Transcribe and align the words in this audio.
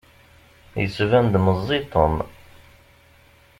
Yettban-d 0.81 1.33
meẓẓi 1.45 1.79
Tom. 1.91 2.15